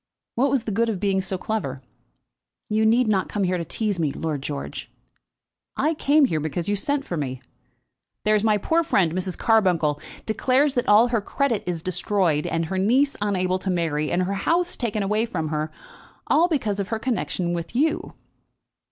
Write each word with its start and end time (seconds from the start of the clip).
What 0.33 0.49
was 0.49 0.63
the 0.63 0.71
good 0.71 0.89
of 0.89 0.99
being 0.99 1.21
so 1.21 1.37
clever?" 1.37 1.83
"You 2.69 2.87
need 2.87 3.07
not 3.07 3.29
come 3.29 3.43
here 3.43 3.59
to 3.59 3.63
tease 3.63 3.99
me, 3.99 4.09
Lord 4.11 4.41
George." 4.41 4.89
"I 5.77 5.93
came 5.93 6.25
here 6.25 6.39
because 6.39 6.67
you 6.67 6.75
sent 6.75 7.05
for 7.05 7.17
me. 7.17 7.39
There's 8.25 8.43
my 8.43 8.57
poor 8.57 8.83
friend, 8.83 9.11
Mrs. 9.13 9.37
Carbuncle, 9.37 10.01
declares 10.25 10.73
that 10.73 10.89
all 10.89 11.09
her 11.09 11.21
credit 11.21 11.61
is 11.67 11.83
destroyed, 11.83 12.47
and 12.47 12.65
her 12.65 12.79
niece 12.79 13.15
unable 13.21 13.59
to 13.59 13.69
marry, 13.69 14.09
and 14.11 14.23
her 14.23 14.33
house 14.33 14.75
taken 14.75 15.03
away 15.03 15.27
from 15.27 15.49
her, 15.49 15.69
all 16.25 16.47
because 16.47 16.79
of 16.79 16.87
her 16.87 16.97
connexion 16.97 17.53
with 17.53 17.75
you." 17.75 18.13